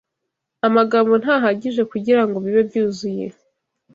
[0.67, 3.25] Amagambo ntahagije kugirango bibe byuzuye